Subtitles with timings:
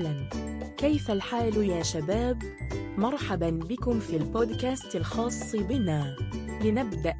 [0.00, 0.28] وسهلا
[0.76, 2.42] كيف الحال يا شباب؟
[2.98, 6.16] مرحبا بكم في البودكاست الخاص بنا.
[6.64, 7.14] لنبدأ.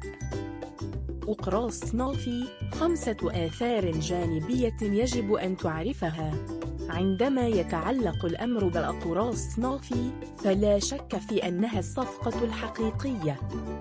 [1.27, 6.33] أقراص نوفي خمسة آثار جانبية يجب أن تعرفها.
[6.89, 13.39] عندما يتعلق الأمر بالأقراص نوفي فلا شك في أنها الصفقة الحقيقية.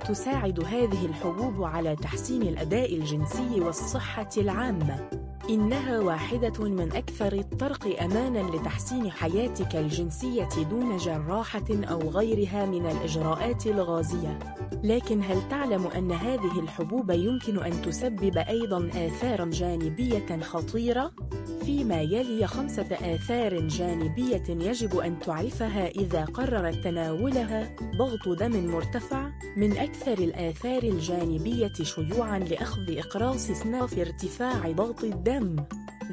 [0.08, 5.19] تساعد هذه الحبوب على تحسين الأداء الجنسي والصحة العامة.
[5.50, 13.66] إنها واحدة من أكثر الطرق أماناً لتحسين حياتك الجنسية دون جراحة أو غيرها من الإجراءات
[13.66, 14.38] الغازية.
[14.84, 21.12] لكن هل تعلم أن هذه الحبوب يمكن أن تسبب أيضاً آثاراً جانبية خطيرة؟
[21.64, 29.76] فيما يلي خمسة آثار جانبية يجب أن تعرفها إذا قررت تناولها ضغط دم مرتفع من
[29.76, 35.39] أكثر الآثار الجانبية شيوعاً لأخذ إقراص سناف ارتفاع ضغط الدم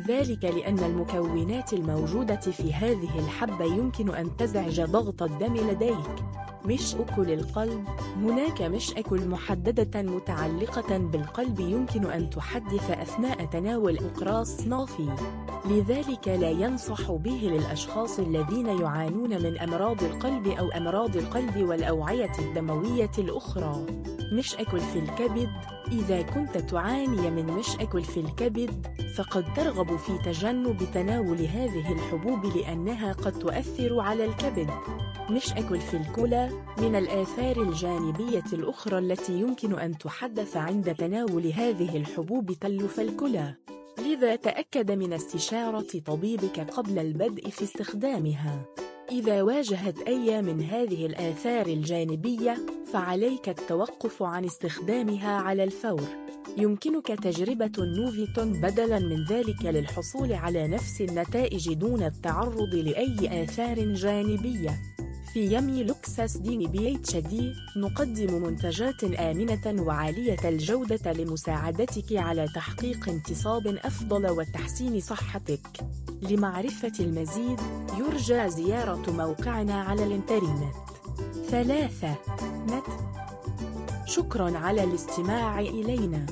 [0.07, 6.15] ذلك لأن المكونات الموجودة في هذه الحبة يمكن أن تزعج ضغط الدم لديك.
[6.65, 7.85] مش أكل القلب.
[8.17, 15.09] هناك مش أكل محددة متعلقة بالقلب يمكن أن تحدث أثناء تناول أقراص نافي.
[15.65, 23.11] لذلك لا ينصح به للأشخاص الذين يعانون من أمراض القلب أو أمراض القلب والأوعية الدموية
[23.17, 23.85] الأخرى.
[24.33, 25.49] مشأكل في الكبد.
[25.91, 33.13] إذا كنت تعاني من مشأكل في الكبد فقد ترغب في تجنب تناول هذه الحبوب لأنها
[33.13, 34.69] قد تؤثر على الكبد.
[35.29, 42.51] مشأكل في الكلى من الآثار الجانبية الأخرى التي يمكن أن تحدث عند تناول هذه الحبوب
[42.51, 43.55] تلف الكلى.
[44.05, 48.65] لذا تأكد من استشارة طبيبك قبل البدء في استخدامها.
[49.11, 52.57] إذا واجهت أي من هذه الآثار الجانبية
[52.93, 56.07] فعليك التوقف عن استخدامها على الفور.
[56.57, 64.96] يمكنك تجربة نوفيتون بدلاً من ذلك للحصول على نفس النتائج دون التعرض لأي آثار جانبية.
[65.37, 67.53] في يمي لوكساس دي بي إتش دي.
[67.77, 75.67] نقدم منتجات آمنة وعالية الجودة لمساعدتك على تحقيق انتصاب أفضل وتحسين صحتك.
[76.21, 77.59] لمعرفة المزيد
[77.99, 80.73] يرجى زيارة موقعنا على الإنترنت.
[81.49, 82.15] ثلاثة.
[82.67, 82.87] نت.
[84.05, 86.25] شكرا على الاستماع إلينا.